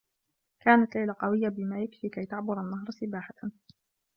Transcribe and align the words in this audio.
كانت 0.59 0.95
ليلى 0.95 1.11
قويّة 1.11 1.49
بما 1.49 1.79
يكفي 1.81 2.09
كي 2.09 2.25
تعبر 2.25 2.61
النّهر 2.61 2.91
سباحة. 2.91 3.51